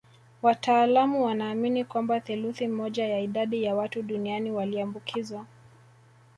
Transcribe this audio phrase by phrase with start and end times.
[0.41, 5.45] Wataalamu wanaamini kwamba theluthi moja ya idadi ya watu duniani waliambukizwa